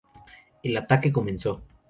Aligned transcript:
El 0.63 0.75
ataque 0.77 1.11
comenzó. 1.11 1.61